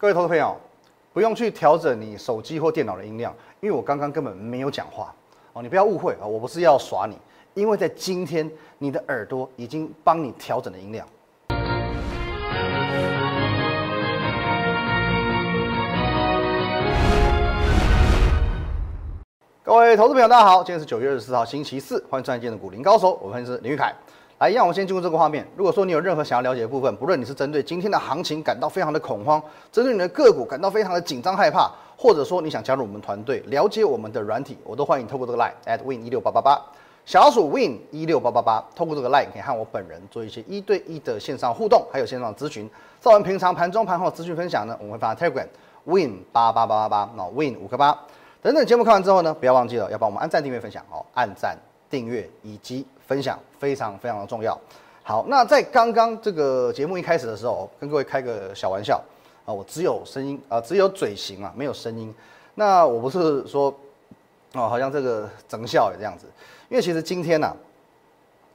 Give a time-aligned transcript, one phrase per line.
[0.00, 0.56] 各位投资朋友，
[1.12, 5.14] 不用去调整你手机或电脑的音量，因为我刚刚根本没有讲话
[5.52, 7.18] 哦，你不要误会啊，我不是要耍你，
[7.52, 11.06] 因为在今天你的耳朵已经帮你调整了音量。
[19.62, 23.94] 各位投资朋友，大家好，今天是九月二十四号，星期四，欢迎收看今天的股林高手，我分析师林玉凯。
[24.40, 25.46] 来，一样，我先进入这个画面。
[25.54, 29.38] 如果说你有任何想要了解的部分，不论你是针对今天的行情感到非常的恐慌，
[29.70, 36.58] 针对你的个股感到非常的紧张害怕，或者说你想加入我们团队，了解我们的软体，我都欢迎透过这个 line at win 一六八八八，
[37.04, 42.66] 小老鼠 win 一六八八八，透过这个 line 可以和我本人做一些一对一的线上互动，还有线上咨询。
[42.98, 45.46] 在我们平常盘中盘后资讯分享呢，我们会发 telegram
[45.84, 47.94] win 八八八八八，那 win 五个八。
[48.40, 51.54] 等等节目看完之后呢，不要忘记了要帮我们按赞、订阅、分享哦，按赞、
[51.90, 54.56] 订阅以及分享非常非常的重要。
[55.02, 59.02] 好，那在刚刚这个节目一开始的时候，跟各位开个小玩笑
[59.44, 62.14] 啊，我只有声音啊，只有嘴型啊，没有声音。
[62.54, 63.68] 那我不是说
[64.52, 66.26] 哦，好像这个整笑也这样子，
[66.68, 67.52] 因为其实今天呢，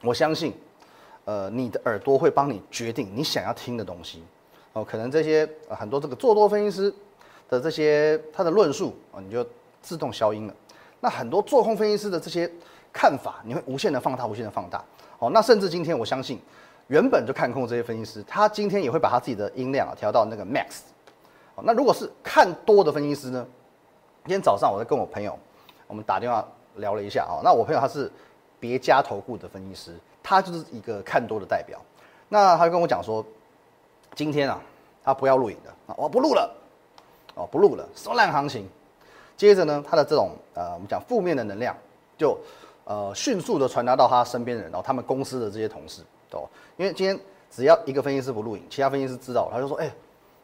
[0.01, 0.53] 我相信，
[1.25, 4.23] 呃，你的耳朵会帮你决定你想要听的东西
[4.71, 4.85] 哦。
[4.85, 6.93] 可能这些很多这个做多分析师
[7.49, 9.45] 的这些他的论述啊，你就
[9.81, 10.53] 自动消音了。
[11.01, 12.49] 那很多做空分析师的这些
[12.95, 14.81] 看法，你会无限的放大，无限的放大。
[15.19, 16.39] 哦，那甚至今天我相信，
[16.87, 20.79] 原本就看空这些分析师，他今天也会把他自己的音量啊调到那个 max。
[21.55, 23.45] 哦，那如果是看多的分析师呢？
[24.23, 25.37] 今天早上我在跟我朋友，
[25.87, 27.43] 我们打电话聊了一下啊。
[27.43, 28.09] 那我朋友他是
[28.61, 31.77] 别家投顾的分析师，他就是一个看多的代表。
[32.29, 33.23] 那他就跟我讲说，
[34.15, 34.61] 今天啊，
[35.03, 36.49] 他不要录影的啊，我不录了，
[37.35, 38.65] 哦，不录了，收烂行情。
[39.35, 41.75] 接着呢，他的这种呃，我们讲负面的能量
[42.17, 42.37] 就。
[42.85, 46.47] 呃，迅速的传达到他身边的人，然后他们公司的这些同事，都
[46.77, 47.19] 因为今天
[47.51, 49.91] 只要一个分析师不录影，其他分析师知道，他就说，哎，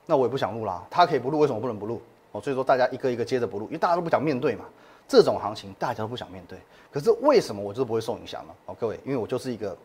[0.06, 0.84] 那我也不想录啦。
[0.90, 2.02] 他可以不录，为什么不能不录？
[2.32, 4.66] 哦，所以说大家一个一个接着不录，因为大家都不想面对嘛。
[5.08, 6.58] 这种行情大家都不想面对，
[6.90, 8.54] 可是为什么我就是不会受影响呢？
[8.68, 9.78] 哦，各位，因为我就是一个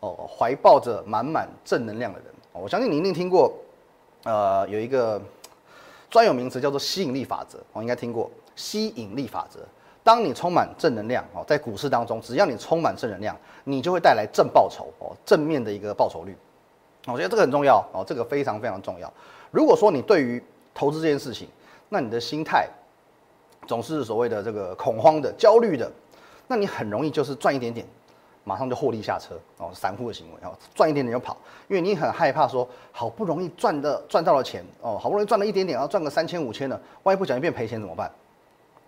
[0.00, 2.28] 哦怀抱着满满正能量的人。
[2.52, 3.52] 我相信你一定听过，
[4.24, 5.20] 呃，有一个
[6.10, 9.60] 专有名词叫做吸引力法则，我应该听过吸引力法则。
[10.04, 16.36] 当你充满正能量哦，在股市当中，只要你充满正能量，你就会带来正报酬哦，正面的一个报酬率。
[17.06, 19.12] 我觉得这个很重要哦，这个非常非常重要。
[19.50, 20.42] 如果说你对于
[20.74, 21.48] 投资这件事情，
[21.88, 22.68] 那你的心态
[23.66, 25.90] 总是所谓的这个恐慌的、焦虑的，
[26.48, 27.86] 那你很容易就是赚一点点，
[28.42, 31.36] 马上就获利下车哦，散户的行为哦，赚一点点就跑，
[31.68, 38.10] 因为你很害怕说，好不容易赚的赚到了钱哦，好不容易赚了一点点，然后赚个三千五千的，万一不小心变赔钱怎么办？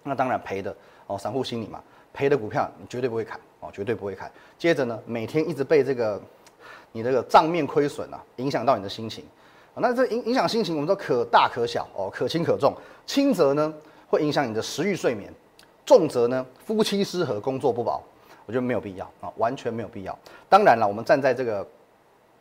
[0.02, 0.74] 那当然赔的。
[1.06, 1.82] 哦，散户心理嘛，
[2.12, 4.30] 赔的股票你绝对不会砍哦，绝对不会砍。
[4.58, 6.20] 接着呢，每天一直被这个
[6.92, 9.24] 你这个账面亏损啊，影响到你的心情。
[9.76, 12.72] 那这影影响心情，我们说可大可小哦，可轻可重。
[13.06, 13.74] 轻则呢，
[14.08, 15.28] 会影响你的食欲睡眠；
[15.84, 18.02] 重则呢，夫妻失和，工作不保。
[18.46, 20.16] 我觉得没有必要啊，完全没有必要。
[20.48, 21.66] 当然了，我们站在这个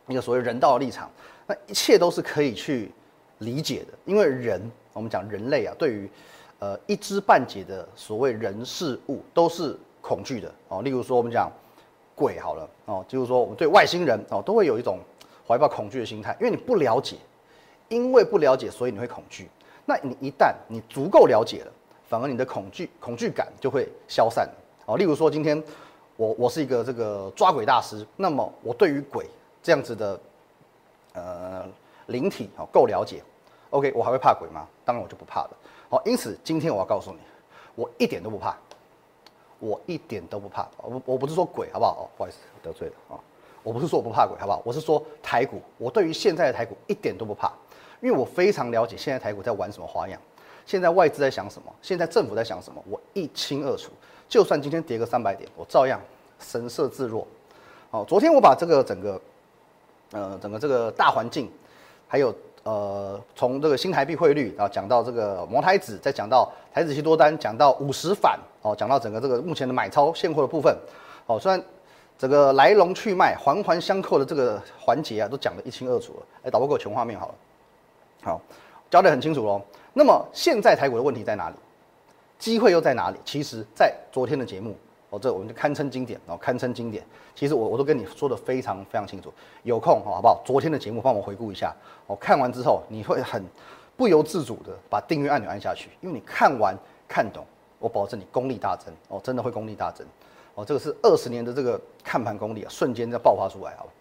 [0.06, 1.10] 一个所谓人道的立场，
[1.46, 2.92] 那一切都是可以去
[3.38, 4.60] 理解的，因为人，
[4.92, 6.08] 我们讲人类啊，对于
[6.64, 10.80] 呃，一知半解的所谓人事物都是恐惧的哦。
[10.80, 11.52] 例如说，我们讲
[12.14, 14.98] 鬼好了哦，就是说我们对外星人哦都会有一种
[15.46, 17.16] 怀抱恐惧的心态，因为你不了解，
[17.88, 19.46] 因为不了解，所以你会恐惧。
[19.84, 21.72] 那你一旦你足够了解了，
[22.08, 24.48] 反而你的恐惧恐惧感就会消散
[24.86, 24.96] 哦。
[24.96, 25.62] 例如说，今天
[26.16, 29.26] 我我是一个这个抓鬼大师，那么我对于鬼
[29.62, 30.18] 这样子的
[31.12, 31.66] 呃
[32.06, 33.22] 灵体哦够了解
[33.68, 34.66] ，OK，我还会怕鬼吗？
[34.82, 35.50] 当然我就不怕了。
[35.88, 37.18] 好，因此今天我要告诉你，
[37.76, 38.56] 我一点都不怕，
[39.60, 40.66] 我一点都不怕。
[40.78, 41.92] 我我不是说鬼，好不好？
[41.92, 43.20] 哦，不好意思，得罪了啊。
[43.62, 44.60] 我不是说我不怕鬼，好不好？
[44.64, 47.52] 我是说台股，我对于现在的台股一点都不怕，
[48.00, 50.20] 因为我非常了解现在台股在玩什么花样，
[50.66, 53.92] 现在外资在想什么，现在政府在想什么，我一清二楚。
[54.28, 56.00] 就算今天跌个三百点，我照样
[56.40, 57.26] 神色自若。
[57.90, 59.20] 哦，昨天我把这个整个，
[60.12, 61.50] 呃，整个这个大环境，
[62.08, 62.34] 还有。
[62.64, 70.76] 呃，从这个新台币汇率，然后讲到这个摩台子，再讲到台子期多单，讲到五十反，哦，讲到整个这个目前的买超现货的部分，
[71.26, 71.62] 哦，虽然
[72.18, 76.22] 整个来龙去脉、环环相扣的这个环节啊，都讲得一清二楚了。
[76.44, 77.34] 哎，导播给我全画面好了，
[78.22, 78.40] 好，
[78.90, 79.60] 交代很清楚喽。
[79.92, 81.56] 那么现在台股的问题在哪里？
[82.38, 83.16] 机会又在哪里？
[83.24, 84.74] 其实，在昨天的节目。
[85.14, 87.04] 哦，这我们就堪称经典哦，堪称经典。
[87.36, 89.32] 其实我我都跟你说的非常非常清楚。
[89.62, 90.42] 有空哦，好不好？
[90.44, 91.72] 昨天的节目帮我回顾一下。
[92.08, 93.44] 哦，看完之后你会很
[93.96, 96.76] 不由自主的把订阅按钮按下去，因为你看完
[97.06, 97.44] 看懂，
[97.78, 100.04] 我保证你功力大增哦，真的会功力大增
[100.56, 100.64] 哦。
[100.64, 103.92] 这个是二十年的这个看盘功力啊，瞬间在爆发出来好吧？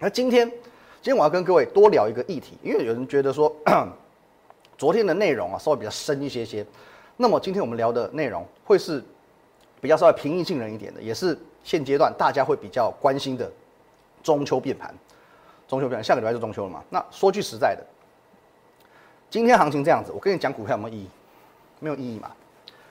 [0.00, 3.54] 那今天今天我要跟各位多聊一个议题，因为有人觉得说，
[4.76, 6.66] 昨天的内容啊稍微比较深一些些，
[7.16, 9.02] 那么今天我们聊的内容会是
[9.80, 13.50] 比较稍微平易近人一点的，也是现阶段大家会比较关心的
[14.22, 14.94] 中秋变盘。
[15.66, 16.82] 中秋变盘下个礼拜就中秋了嘛？
[16.90, 17.84] 那说句实在的，
[19.30, 21.08] 今天行情这样子，我跟你讲股票有没有意义？
[21.78, 22.30] 没有意义嘛？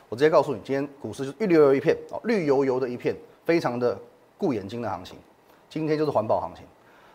[0.08, 3.16] 我直接告诉你，今天股市就是绿油油一片哦，绿油油的一片，
[3.46, 3.96] 非常的
[4.38, 5.18] 顾眼睛的行情。
[5.70, 6.64] 今天就是环保行情。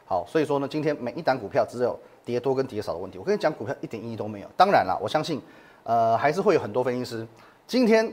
[0.06, 3.18] 好，所以说呢，今天每一单股票只有跌多跟跌少的问题。
[3.18, 4.48] 我跟你讲，股票一点意义都没有。
[4.56, 5.40] 当然了，我相信，
[5.82, 7.26] 呃，还是会有很多分析师，
[7.66, 8.12] 今天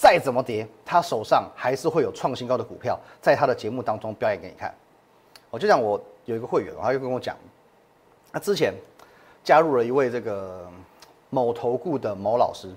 [0.00, 4.74] 再怎么跌，他手上还是会有创新高的股票，在他的节目当中表演给你看。
[5.50, 7.36] 我就讲，我有一个会员，他就跟我讲，
[8.32, 8.72] 他之前
[9.44, 10.66] 加入了一位这个
[11.28, 12.74] 某投顾的某老师，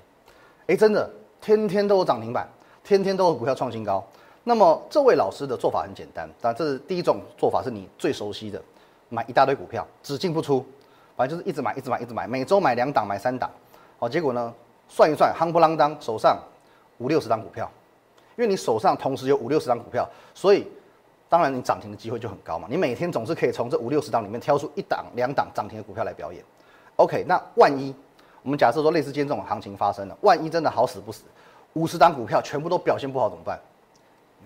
[0.68, 1.10] 哎，真的
[1.40, 2.46] 天天都有涨停板，
[2.84, 4.06] 天天都有股票创新高。
[4.44, 8.62] 那么这位老师的做法很简单，当然这是第一种做法，是你最熟悉的，
[9.08, 10.66] 买一大堆股票，只进不出，
[11.16, 13.50] 反正就是一直买，一直买，一直买，每周买两档，买三档，
[13.98, 14.54] 好，结果呢，
[14.90, 16.38] 算一算，夯不啷当，手上
[17.04, 17.70] 五六十张股票，
[18.38, 20.66] 因为你手上同时有五六十张股票，所以
[21.28, 26.42] 当然你涨停的机会就很高嘛，你每天总是可以从这五六十档里面挑出一档、两档涨停的股票来表演。
[26.96, 27.94] OK，那万一
[28.42, 31.24] 我们假设说类似今天这种行情发生了，万一真的好死不死，
[31.74, 33.60] 五十档股票全部都表现不好怎么办？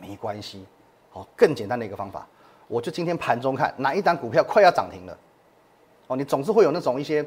[0.01, 0.65] 没关系，
[1.11, 2.25] 好，更简单的一个方法，
[2.67, 5.17] 我就今天盘中看哪一单股票快要涨停了，
[6.07, 7.25] 哦，你总是会有那种一些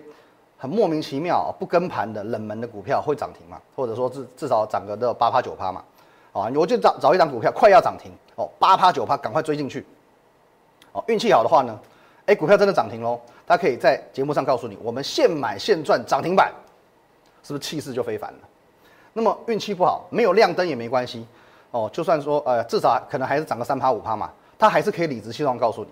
[0.61, 5.83] 很莫名其妙不跟盘的冷门的股票会涨停嘛，或者说至至少涨个的八趴九趴嘛，
[6.33, 9.87] 啊，我就找找一档股票快要涨停，哦，八趴九趴赶快追进去，
[10.93, 11.79] 哦，运气好的话呢，
[12.27, 16.53] 哎，股票真的涨停喽，他可以在节目上告诉你，我们现买现赚涨停板，
[17.43, 18.39] 是不是气势就非凡了？
[19.15, 21.27] 那么运气不好，没有亮灯也没关系。
[21.73, 25.91] 哦，就算说，呃，至少可能还是涨个三趴五趴嘛，它还是可以理直气壮告诉你，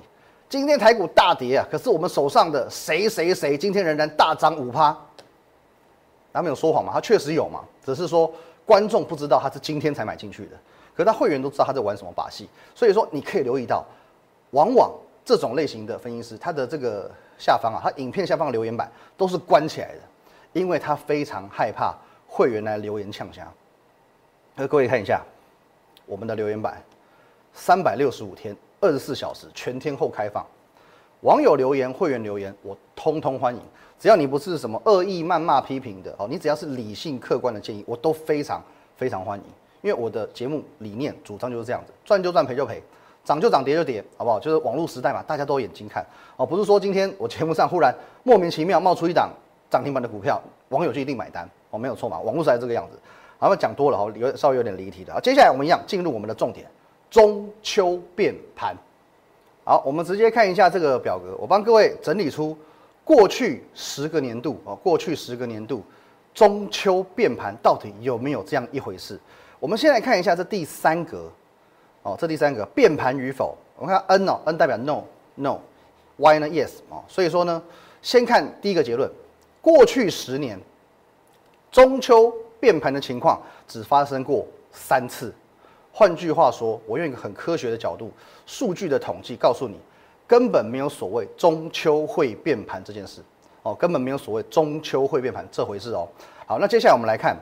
[0.48, 4.96] 今天台股大跌啊，可是我们手上的谁谁谁今天仍然大涨五趴，
[6.32, 8.32] 他没有说谎嘛，他确实有嘛，只是说
[8.64, 10.56] 观众不知道他是今天才买进去的，
[10.94, 13.84] 可是他会员都知道他在玩什么把戏，所以说你可以留意到，
[14.50, 14.90] 往往
[15.24, 20.00] 这种类型的分析师，他的这个下方啊，他影片下方的留言板都是关起来的，
[20.52, 21.94] 因为他非常害怕
[22.26, 23.46] 会员来留言呛虾，
[24.54, 25.22] 那各位看一下。
[26.06, 26.82] 我们的留言板，
[27.52, 30.44] 三百六十五天，二十四小时，全天候开放。
[31.22, 33.60] 网友留言、会员留言，我通通欢迎。
[33.98, 38.62] 只要你不是什么恶意谩骂、批评的哦，你只要是理性客观的建议，我都非常
[38.96, 39.44] 非常欢迎。
[39.82, 42.80] 因为我的节目理念主张就是这样子：赚就赚，赔就赔，
[43.24, 44.38] 涨就涨，跌就跌，好不好？
[44.38, 47.92] 就是网络时代嘛，大家都眼睛看哦，不是说今天我节目上忽然
[48.22, 49.30] 莫名其妙冒出一档
[49.68, 52.98] 涨停板的股票，网友就一定买单哦，没有错嘛，网络时代这个样子。
[53.40, 55.20] 好，讲多了哈，有稍微有点离题的。
[55.20, 56.68] 接下来我们一样进入我们的重点，
[57.10, 58.76] 中秋变盘。
[59.64, 62.56] 好，我们直接看一下这个表格，我帮各位整理出
[63.04, 65.82] 过去十个年度哦，过去十个年度
[66.34, 69.18] 中秋变盘到底有没有这样一回事？
[69.60, 71.30] 我们先来看一下这第三格
[72.02, 73.56] 哦，这第三格变盘与否？
[73.76, 75.04] 我们看 N 哦，N 代表 No
[75.34, 77.62] No，Y 呢 Yes 哦，所以说呢，
[78.02, 79.10] 先看第一个结论，
[79.60, 80.58] 过去十年
[81.70, 82.32] 中秋。
[82.60, 85.32] 变盘的情况只发生过三次，
[85.98, 88.12] 换句话说，我用一个很科学的角度、
[88.46, 89.80] 数据的统计告诉你，
[90.28, 93.20] 根本没有所谓中秋会变盘这件事
[93.64, 96.06] 哦，根本没有所谓中秋会变盘这回事哦。
[96.46, 97.36] 好，那接下来我们来看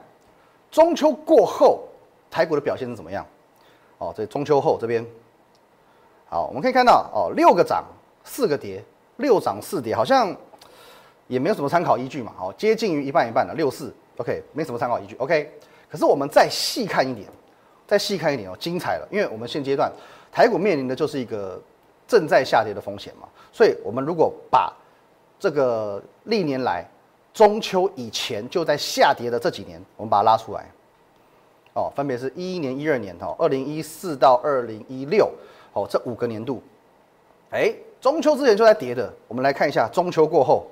[0.71, 1.85] 中秋过后
[2.31, 3.27] 台股的表现是怎么样
[3.99, 4.11] 哦？
[4.17, 5.05] 这中秋后这边，
[6.27, 7.85] 好，我们可以看到哦，六个涨，
[8.25, 8.83] 四个跌，
[9.17, 10.35] 六涨四跌，好像
[11.29, 13.95] 也没有什么参考依据嘛，好，接近于一半一半的六四。
[14.17, 15.15] OK，没什么参考依据。
[15.17, 15.53] OK，
[15.91, 17.29] 可是我们再细看一点，
[17.87, 19.09] 再细看一点哦，精彩了！
[19.11, 19.91] 因为我们现阶段
[20.33, 21.61] 台股面临的就是一个
[22.07, 24.73] 正在下跌的风险嘛，所以我们如果把
[25.39, 26.85] 这个历年来
[27.33, 30.67] 中秋以前就在下跌的这几年，我们把它拉出来，
[31.75, 35.31] 哦，分别是一一年、一二年哦，二零一四到二零一六。
[35.73, 36.63] 哦，这五个年度，
[37.51, 40.67] 哎，中秋之前就在跌的，我们来看一下中秋过后，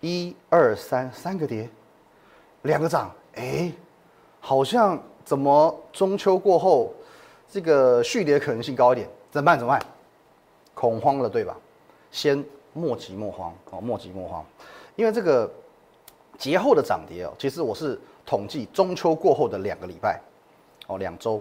[0.00, 1.68] 一二三三个跌。
[2.62, 3.70] 两个涨，哎，
[4.40, 4.98] 好像
[5.30, 6.92] 怎么中秋过后，
[7.48, 9.56] 这个续跌可能性高一点，怎么办？
[9.56, 9.80] 怎么办？
[10.74, 11.56] 恐慌了，对吧？
[12.10, 14.44] 先莫急莫慌哦，莫急莫慌，
[14.96, 15.48] 因为这个
[16.36, 17.96] 节后的涨跌哦，其实我是
[18.26, 20.20] 统计中秋过后的两个礼拜，
[20.88, 21.40] 哦，两周，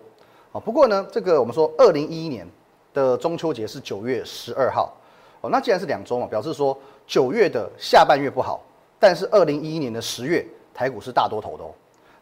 [0.52, 2.48] 哦，不过呢，这个我们说二零一一年
[2.94, 4.94] 的中秋节是九月十二号，
[5.42, 6.78] 哦，那既然是两周嘛，表示说
[7.08, 8.62] 九月的下半月不好，
[9.00, 10.46] 但是二零一一年的十月。
[10.76, 11.72] 台股是大多头的哦，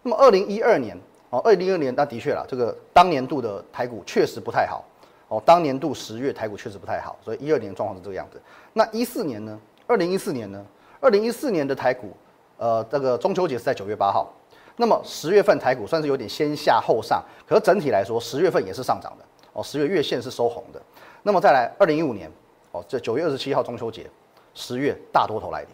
[0.02, 0.98] 那么二零一二年
[1.30, 4.86] 哦，二零一二年那的确啦，这个当年度的台股确实不太好
[5.28, 8.42] 哦，当年度十月台股确实不太好，所以一二年状况是这个样子。
[8.74, 9.60] 那一四年呢？
[9.88, 10.66] 二零一四年呢？
[11.00, 12.16] 二零一四年的台股
[12.58, 14.32] 呃，这个中秋节是在九月八号。
[14.78, 19.64] 那么十月份台股算是有点先下后上，可是整体来说，十月份也是上涨的哦。
[19.64, 20.82] 十月月线是收红的。
[21.24, 22.32] 那么再来，二零一五年
[22.72, 24.10] 哦，这九月二十七号中秋节，
[24.54, 25.70] 十月大多头来临。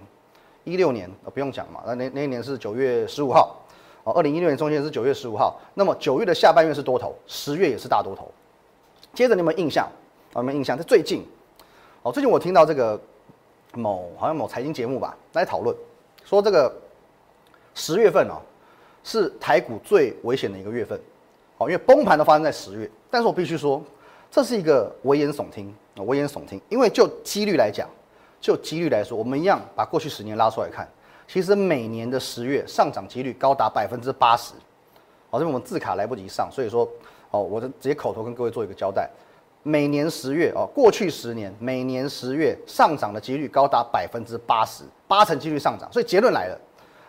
[0.73, 3.57] 一六年呃不用讲嘛，那那那一年是九月十五号
[4.03, 4.13] 哦。
[4.13, 8.31] 二零一六年中间是九月十五号，那么九月的下半月是多头，十月也是大多头。
[9.13, 9.87] 接着你们印象
[10.33, 10.77] 啊没印象？
[10.77, 11.25] 在最近
[12.01, 12.99] 哦，最近我听到这个
[13.73, 15.75] 某好像某财经节目吧来讨论，
[16.23, 16.73] 说这个
[17.75, 18.41] 十月份哦。
[19.05, 20.97] 是台股最危险的一个月份，
[21.57, 22.89] 好，因为崩盘都发生在十月。
[23.11, 23.83] 但是我必须说，
[24.31, 26.57] 这是一个危言耸听啊，危言耸听。
[26.69, 27.85] 因为就几率来讲，
[28.39, 30.87] 就几率来说，我们一样把过去十年拉出来看，
[31.27, 34.53] 其实每年的十月上涨几率高达百分之八十。
[35.29, 36.87] 好，这边我们字卡来不及上，所以说，
[37.31, 39.09] 哦，我就直接口头跟各位做一个交代。
[39.63, 45.91] 每年十月哦，过去十年每年十月上涨的几率高达百分之八十，八成几率上涨。
[45.91, 46.59] 所以结论来了。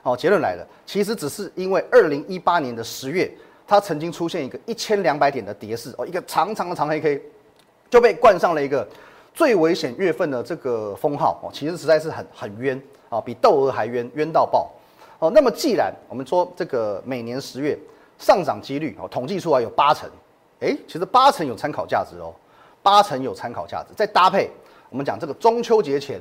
[0.04, 3.30] 哦，结论来了，其实只是因为二零一八年的十月，
[3.66, 7.22] 它曾经出现一个一千两百点的跌势哦，一个长长的长黑 K，
[7.88, 8.86] 就被冠上了一个
[9.32, 12.78] 最危险月份的这个封号哦，其实实在是很很冤
[13.14, 14.70] 啊，比窦娥还冤，冤到爆
[15.18, 15.30] 哦。
[15.30, 17.78] 那么既然我们说这个每年十月
[18.18, 20.10] 上涨几率哦，统计出来有八成，
[20.60, 22.34] 哎，其实八成有参考价值哦，
[22.82, 24.50] 八成有参考价值，再搭配
[24.90, 26.20] 我们讲这个中秋节前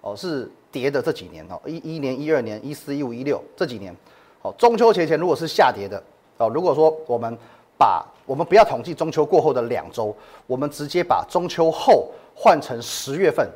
[0.00, 0.50] 哦是。
[0.74, 3.94] 跌的这几年哦，一一年、一二年、一四、一五、一六这几年，
[4.42, 6.02] 哦，中秋节前如果是下跌的
[6.36, 7.38] 哦，如果说我们
[7.78, 10.12] 把我们不要统计中秋过后的两周，
[10.48, 13.48] 我们直接把中秋后换成十月份，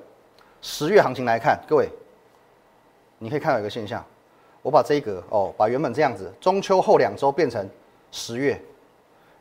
[0.62, 1.88] 十月行情来看，各位，
[3.18, 4.04] 你可以看到一个现象，
[4.62, 7.68] 我把这一格哦，把原本这样子中秋后两周变成
[8.10, 8.60] 十月，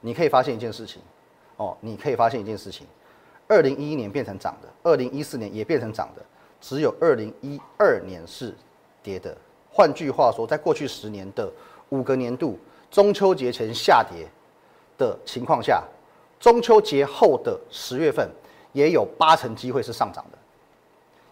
[0.02, 1.02] 你可以发现一件事情
[1.58, 2.88] 哦，你可以发现一件事情，
[3.48, 6.22] 二零一一年变成涨的，二零一四年也变成涨的。
[6.60, 8.52] 只有二零一二年是
[9.04, 9.38] 跌的。
[9.70, 11.48] 换句话说，在过去十年的
[11.90, 12.58] 五个年度
[12.90, 14.28] 中秋节前下跌
[14.98, 15.84] 的情况下，
[16.40, 18.28] 中秋节后的十月份
[18.74, 20.38] 也有八成机会是上涨的，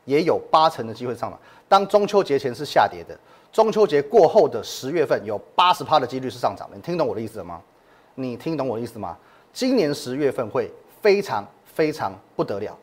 [0.05, 1.39] 也有八成的机会上涨。
[1.67, 3.17] 当中秋节前是下跌的，
[3.51, 6.75] 中秋节过后的十月份有八十趴的几率是上涨的。
[6.75, 7.61] 你听懂我的意思了吗？
[8.15, 9.17] 你听懂我的意思吗？
[9.51, 10.71] 今年十月份会
[11.01, 12.77] 非常非常不得了，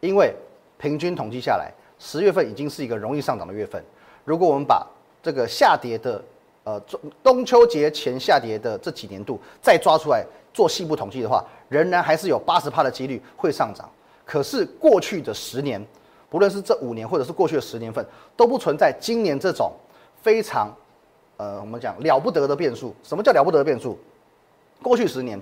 [0.00, 0.34] 因为
[0.78, 1.72] 平均统计下来。
[1.98, 3.82] 十月份已经是一个容易上涨的月份。
[4.24, 4.86] 如果我们把
[5.20, 6.22] 这个下跌的，
[6.62, 13.90] 呃，中中秋节前下跌的这几年度再抓出来做细部统计的话，仍然还是有八十趴的几率会上涨。
[14.24, 15.84] 可是过去的十年，
[16.28, 18.04] 不论是这五年或者是过去的十年份，
[18.36, 19.72] 都不存在今年这种
[20.22, 20.74] 非常，
[21.36, 22.94] 呃，我们讲了不得的变数。
[23.02, 23.98] 什么叫了不得的变数？
[24.82, 25.40] 过去十年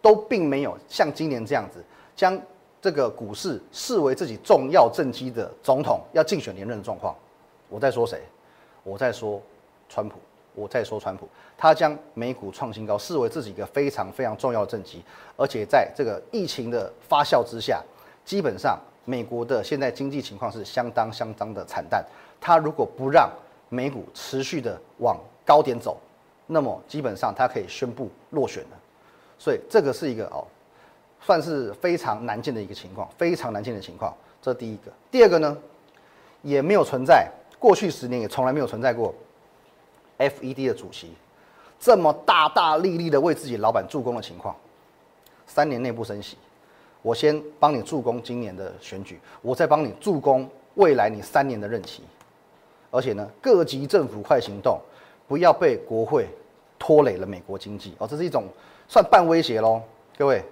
[0.00, 1.82] 都并没有像今年这样子
[2.14, 2.40] 将。
[2.78, 7.12] 这个股市视为自己重要政绩的总统要竞选连任的状况，
[7.68, 8.22] 我在说谁？
[8.84, 9.42] 我在说
[9.88, 10.16] 川普。
[10.54, 11.28] 我在说川普，
[11.58, 15.02] 他将美股创新高视为自己一个非常非常重要的政绩，
[15.36, 17.82] 而且在这个疫情的发酵之下，
[18.24, 22.04] 基本上美国的现在经济情况是相当相当的惨淡。
[22.38, 23.30] 他如果不让
[23.70, 25.98] 美股持续的往高点走，
[26.46, 28.78] 那么基本上他可以宣布落选了。
[29.38, 30.46] 所以这个是一个哦。
[31.18, 34.14] 算是非常难见的一个情况，非常难见的情况。
[34.40, 34.92] 这第一个。
[35.10, 35.56] 第二个呢，
[36.42, 39.12] 也没有存在，过去十年也从来没有存在过
[40.18, 41.14] ，FED 的主席
[41.80, 44.54] 这么大大力力的为自己老板助攻的情况。
[45.48, 46.36] 三年内不升息，
[47.06, 52.02] 我先帮你助攻今年的选举，我再帮你助攻未来你三年的任期。
[52.90, 54.76] 而且呢，各级政府快行动，
[55.28, 56.26] 不要被国会
[56.80, 58.48] 拖累了美国经济哦，这是一种
[58.88, 59.80] 算半威胁喽，
[60.18, 60.42] 各位。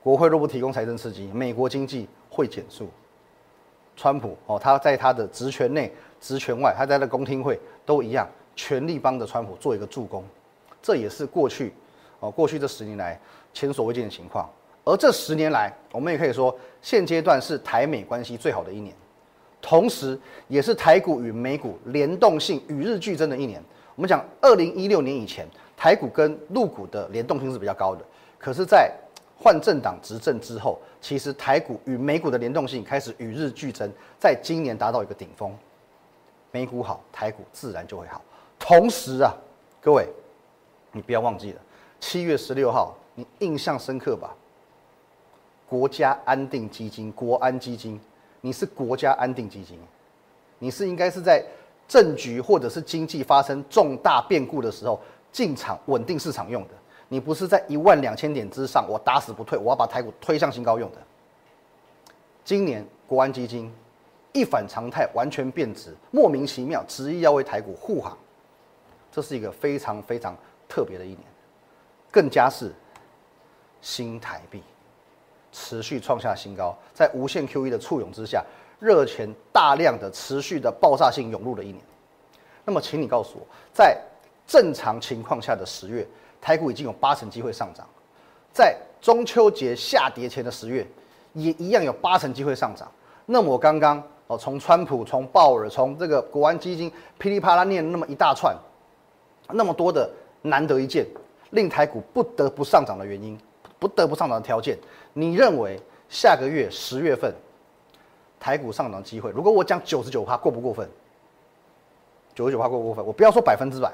[0.00, 2.88] 国会若不提供财政刺激，美国经济会减速。
[3.96, 10.24] 川普哦，他在他的职权内、职权外，他在的公听会都一样，全力帮着川普做一个助攻。
[10.80, 11.74] 这也是过去
[12.20, 13.20] 哦，过去这十年来
[13.52, 14.48] 前所未见的情况。
[14.90, 18.92] 而这十年来，我们也可以说，现阶段是台美关系最好的一年，
[19.62, 20.18] 同时
[20.48, 23.62] 也是台股与美股联动性与日俱增的一年。
[23.94, 28.04] 我们讲，二零一六年以前，台股跟陆股的联动性是比较高的，
[28.36, 28.90] 可是，在
[29.38, 35.56] 换政党执政之后，其实台股与美股的联动性开始与日俱增，在今年达到一个顶峰。
[36.50, 38.20] 美股好，台股自然就会好。
[38.58, 39.32] 同时啊，
[39.80, 40.08] 各位，
[40.90, 41.60] 你不要忘记了，
[42.00, 44.34] 七月十六号，你印象深刻吧？
[45.70, 48.00] 国家安定基金、国安基金，
[48.40, 49.78] 你是国家安定基金，
[50.58, 51.40] 你是应该是在
[51.86, 55.00] 政局或者是经济发生重大变故的时候
[55.30, 56.70] 进场稳定市场用的。
[57.06, 60.98] 你不是在一万两千点之上，我打死不退，我要把台股推向新高用的。
[62.44, 63.72] 今年国安基金
[64.32, 68.18] 一反常态，完全变质，莫名其妙执意要为台股护航，
[69.12, 70.36] 这是一个非常非常
[70.68, 71.20] 特别的一年，
[72.10, 72.72] 更加是
[73.80, 74.60] 新台币
[75.52, 78.44] 持续创下新高，在无限 QE 的簇拥之下，
[78.78, 81.80] 热钱大量的持续的爆炸性涌入了一年。
[82.64, 83.98] 那么，请你告诉我，在
[84.46, 86.06] 正常情况下的十月，
[86.40, 87.84] 台股已经有八成机会上涨；
[88.52, 90.86] 在中秋节下跌前的十月，
[91.32, 92.90] 也一样有八成机会上涨。
[93.26, 98.56] 那么，我刚刚哦，从川普、从鲍尔、从这个国安基金噼里啪啦念那么一大串，
[99.48, 100.08] 那么多的
[100.42, 101.04] 难得一见，
[101.50, 103.36] 令台股不得不上涨的原因，
[103.80, 104.78] 不得不上涨的条件，
[105.12, 107.34] 你认为下个月十月份
[108.38, 109.30] 台股上涨机会？
[109.32, 110.88] 如果我讲九十九趴，过不过分？
[112.34, 113.04] 九十九趴过不过分？
[113.04, 113.90] 我不要说百分之百，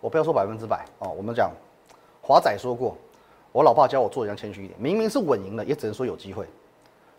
[0.00, 1.12] 我不要说百分之百哦。
[1.16, 1.50] 我们讲
[2.22, 2.96] 华仔说过，
[3.52, 6.46] 我老爸教我做人要谦虚一点，明明是稳赢的，也只能说有机会。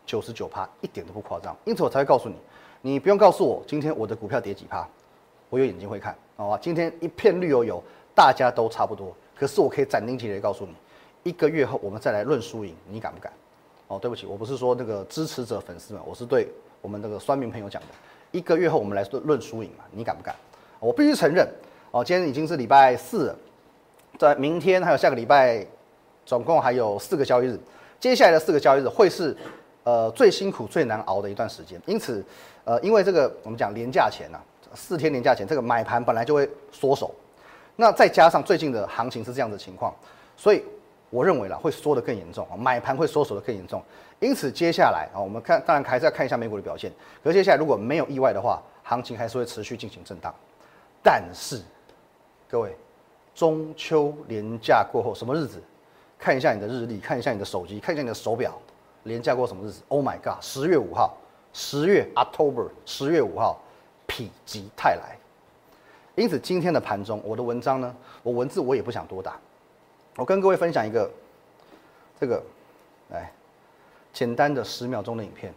[0.05, 2.35] 九十九趴一点都不夸张，因此我才会告诉你，
[2.81, 4.87] 你不用告诉我今天我的股票跌几趴，
[5.49, 6.57] 我有眼睛会看，好吧？
[6.61, 7.83] 今天一片绿油油，
[8.15, 10.73] 大家都差不多，可是我可以斩钉截铁告诉你，
[11.27, 13.31] 一个月后我们再来论输赢，你敢不敢？
[13.87, 16.47] 哦，对不起，我不是说那个支持者粉丝们，我是对
[16.81, 17.87] 我们那个酸民朋友讲的，
[18.31, 20.33] 一个月后我们来论论输赢嘛，你敢不敢？
[20.79, 21.45] 我必须承认，
[21.91, 23.35] 哦，今天已经是礼拜四了，
[24.17, 25.65] 在明天还有下个礼拜，
[26.25, 27.59] 总共还有四个交易日，
[27.99, 29.35] 接下来的四个交易日会是。
[29.83, 32.21] 呃，最辛苦、最难熬的一段时间，因此，
[32.65, 34.37] 呃，因为这个我们讲年假前呐，
[34.73, 37.15] 四天年假前，这个买盘本来就会缩手，
[37.77, 39.95] 那再加上最近的行情是这样的情况，
[40.35, 40.61] 所以
[41.09, 43.81] 我认为啦，会缩得更严重啊，买盘会缩手的更严重。
[44.19, 46.91] 因此，接下来啊，我们看，当然还是要看一下美股的表现。
[47.23, 50.33] 可是接下来如果没有意外的话，行情还是会持续进行震荡。
[51.01, 51.61] 但是，
[52.49, 52.75] 各位，
[53.33, 55.61] 中秋连假过后什么日子？
[56.19, 58.57] 看一下你的日历，看一下你的手机，看一下你的手表。
[59.03, 60.41] 连假过什么日子？Oh my god！
[60.41, 61.15] 十月五号，
[61.53, 63.57] 十月 October，十月五号，
[64.07, 65.15] 否极泰来。
[66.15, 69.39] 因此今天的盘中，我的文章呢，我文字我也不想多打，
[70.17, 71.09] 我跟各位分享一个
[72.19, 72.43] 这个，
[73.09, 73.31] 来
[74.11, 75.53] 简单的十秒钟的影片。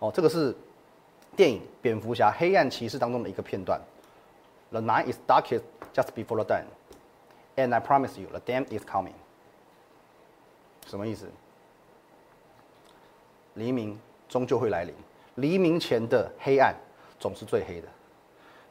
[0.00, 0.54] 哦，这个是
[1.36, 3.80] 电影《蝙蝠侠：黑暗骑士》当中的一个片段。
[4.70, 5.62] The night is darkest
[5.94, 6.64] just before the dawn,
[7.56, 9.14] and I promise you, the day is coming。
[10.88, 11.26] 什么意思？
[13.54, 14.94] 黎明终究会来临，
[15.36, 16.74] 黎明前的黑暗
[17.20, 17.88] 总是最黑的，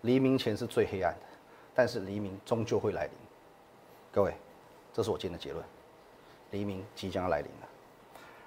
[0.01, 1.21] 黎明前是最黑暗的，
[1.73, 3.13] 但是黎明终究会来临。
[4.11, 4.33] 各位，
[4.97, 5.63] 这是我今天的结论，
[6.49, 7.67] 黎明即将来临了。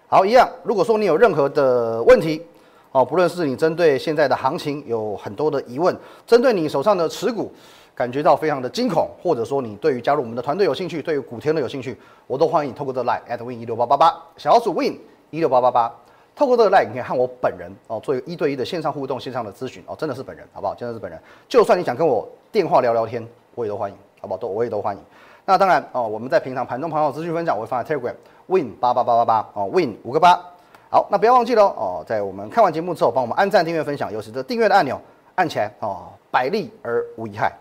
[0.09, 2.45] 好，一样，如果说你有任何的问题，
[2.91, 7.53] 哦，不论是你针对现在的行情有很多的疑问，针对你手上的持股
[7.95, 14.99] 感觉到非常的惊恐，或者说你对于加入我们的团队有兴趣，对于古天乐有兴趣，我都欢迎你透过这 line at win 一六八八八，小老鼠 win
[15.31, 15.95] 一六八八八。
[16.35, 20.75] 透过这个 line，你可以和我本人哦做一对一的线上互动、线上的咨询哦，真的是本人，好不好？
[20.75, 21.17] 真的是本人。
[21.49, 24.37] 就算你想跟我电话聊聊天，我也都欢迎，好不好？
[24.37, 25.03] 都我也都欢迎。
[25.51, 28.15] 那当然哦，我们在平常盘中朋友资讯分享，我会放在 Telegram
[28.47, 30.41] Win 八八八八八哦，Win 五个八。
[30.89, 35.01] 好，那不要忘记喽哦，在我们看完节目之后，帮我们按赞、订阅、分享，尤其是订阅的按钮
[35.35, 37.53] 按起来哦，百利而无一害。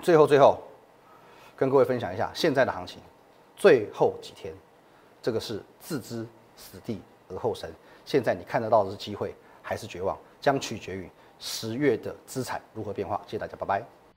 [0.00, 0.56] 最后最后，
[1.54, 2.98] 跟各位分享一下现在的行情，
[3.56, 4.54] 最后几天，
[5.20, 7.70] 这个是置之死地而后生。
[8.06, 13.20] 现在你看得到的是机会还是绝望，将取决于十月的资产如何变化。
[13.26, 14.01] 谢谢大家，拜拜。